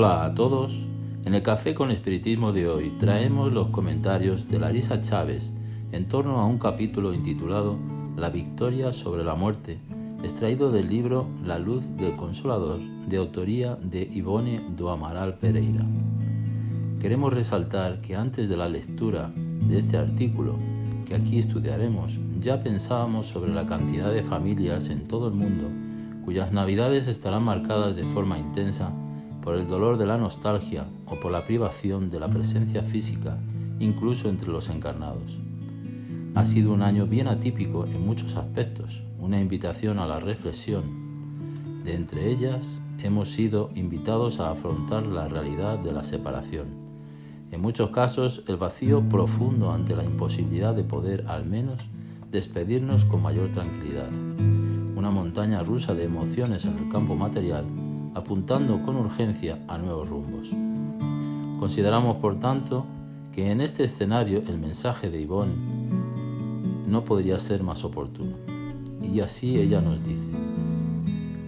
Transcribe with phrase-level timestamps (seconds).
[0.00, 0.86] Hola a todos.
[1.24, 5.52] En el Café con Espiritismo de hoy traemos los comentarios de Larisa Chávez
[5.90, 7.76] en torno a un capítulo intitulado
[8.16, 9.80] La victoria sobre la muerte,
[10.22, 12.78] extraído del libro La luz del consolador,
[13.08, 15.84] de autoría de Ivone do Amaral Pereira.
[17.00, 20.54] Queremos resaltar que antes de la lectura de este artículo
[21.06, 25.66] que aquí estudiaremos, ya pensábamos sobre la cantidad de familias en todo el mundo
[26.24, 28.92] cuyas navidades estarán marcadas de forma intensa
[29.48, 33.38] por el dolor de la nostalgia o por la privación de la presencia física,
[33.80, 35.38] incluso entre los encarnados.
[36.34, 41.82] Ha sido un año bien atípico en muchos aspectos, una invitación a la reflexión.
[41.82, 46.66] De entre ellas, hemos sido invitados a afrontar la realidad de la separación.
[47.50, 51.88] En muchos casos, el vacío profundo ante la imposibilidad de poder, al menos,
[52.30, 54.10] despedirnos con mayor tranquilidad.
[54.94, 57.64] Una montaña rusa de emociones en el campo material
[58.14, 60.50] apuntando con urgencia a nuevos rumbos.
[61.58, 62.84] Consideramos, por tanto,
[63.32, 65.52] que en este escenario el mensaje de Yvonne
[66.86, 68.36] no podría ser más oportuno.
[69.02, 70.28] Y así ella nos dice,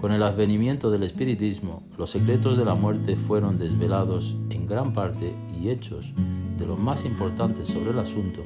[0.01, 5.35] con el advenimiento del espiritismo, los secretos de la muerte fueron desvelados en gran parte
[5.61, 6.13] y hechos
[6.59, 8.41] de los más importantes sobre el asunto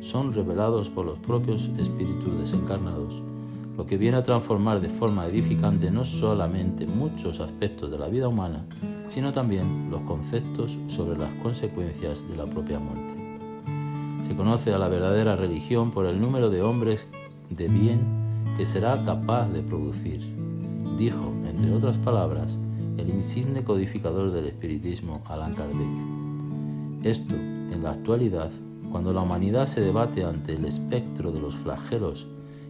[0.00, 3.22] son revelados por los propios espíritus desencarnados
[3.76, 8.28] lo que viene a transformar de forma edificante no solamente muchos aspectos de la vida
[8.28, 8.64] humana,
[9.08, 13.38] sino también los conceptos sobre las consecuencias de la propia muerte.
[14.22, 17.06] Se conoce a la verdadera religión por el número de hombres
[17.50, 18.00] de bien
[18.56, 20.20] que será capaz de producir,
[20.96, 22.58] dijo, entre otras palabras,
[22.96, 27.04] el insigne codificador del espiritismo Allan Kardec.
[27.04, 28.50] Esto, en la actualidad,
[28.90, 32.26] cuando la humanidad se debate ante el espectro de los flagelos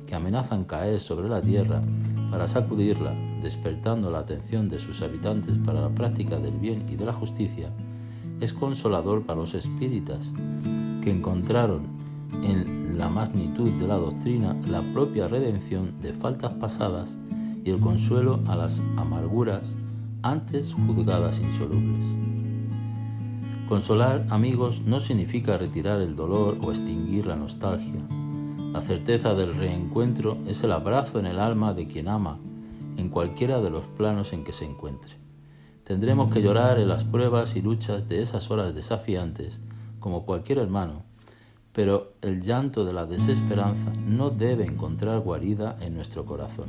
[0.06, 1.82] que amenazan caer sobre la tierra
[2.30, 7.04] para sacudirla, despertando la atención de sus habitantes para la práctica del bien y de
[7.04, 7.70] la justicia,
[8.40, 10.32] es consolador para los espíritas,
[11.02, 11.82] que encontraron
[12.42, 17.16] en la magnitud de la doctrina la propia redención de faltas pasadas
[17.64, 19.76] y el consuelo a las amarguras
[20.22, 22.06] antes juzgadas insolubles.
[23.68, 28.00] Consolar amigos no significa retirar el dolor o extinguir la nostalgia,
[28.76, 32.38] la certeza del reencuentro es el abrazo en el alma de quien ama,
[32.98, 35.14] en cualquiera de los planos en que se encuentre.
[35.82, 39.60] Tendremos que llorar en las pruebas y luchas de esas horas desafiantes,
[39.98, 41.04] como cualquier hermano,
[41.72, 46.68] pero el llanto de la desesperanza no debe encontrar guarida en nuestro corazón.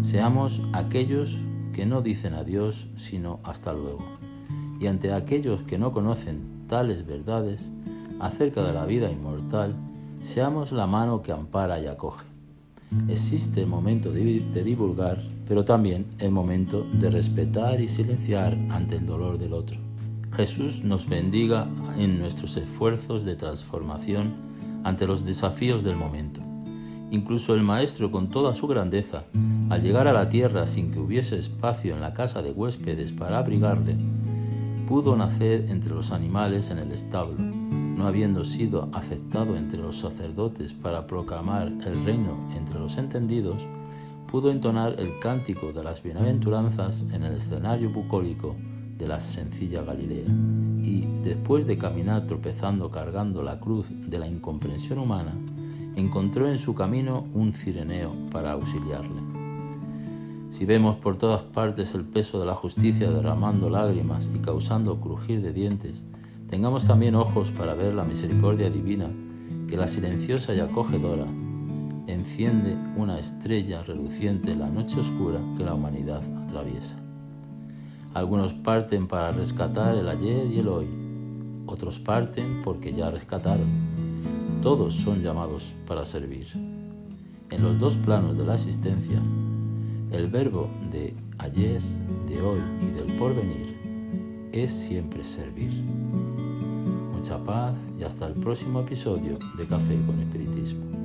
[0.00, 1.38] Seamos aquellos
[1.72, 4.04] que no dicen adiós, sino hasta luego.
[4.80, 7.70] Y ante aquellos que no conocen tales verdades
[8.18, 9.76] acerca de la vida inmortal,
[10.22, 12.24] Seamos la mano que ampara y acoge.
[13.08, 14.22] Existe el momento de,
[14.64, 19.78] divulgar, pero también el momento de respetar y silenciar ante el dolor del otro.
[20.32, 21.66] Jesús nos bendiga
[21.98, 24.32] en nuestros esfuerzos de transformación
[24.84, 26.40] ante los desafíos del momento.
[27.10, 29.24] Incluso el Maestro, con toda su grandeza,
[29.70, 33.38] al llegar a la tierra sin que hubiese espacio en la casa de huéspedes para
[33.38, 33.96] abrigarle,
[34.86, 37.61] pudo nacer entre los animales en el establo
[38.02, 43.64] no habiendo sido aceptado entre los sacerdotes para proclamar el reino entre los entendidos,
[44.26, 48.56] pudo entonar el cántico de las bienaventuranzas en el escenario bucólico
[48.98, 50.26] de la sencilla Galilea,
[50.82, 55.34] y después de caminar tropezando cargando la cruz de la incomprensión humana,
[55.94, 59.22] encontró en su camino un cireneo para auxiliarle.
[60.50, 65.40] Si vemos por todas partes el peso de la justicia derramando lágrimas y causando crujir
[65.40, 66.02] de dientes,
[66.52, 69.08] Tengamos también ojos para ver la misericordia divina
[69.66, 71.24] que la silenciosa y acogedora
[72.06, 76.98] enciende una estrella reluciente en la noche oscura que la humanidad atraviesa.
[78.12, 80.88] Algunos parten para rescatar el ayer y el hoy,
[81.64, 83.68] otros parten porque ya rescataron.
[84.60, 86.48] Todos son llamados para servir.
[87.48, 89.22] En los dos planos de la existencia,
[90.10, 91.80] el verbo de ayer,
[92.28, 93.72] de hoy y del porvenir
[94.52, 95.72] es siempre servir
[97.22, 101.01] mucha paz y hasta el próximo episodio de Café con Espiritismo.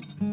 [0.00, 0.29] Mm-hmm.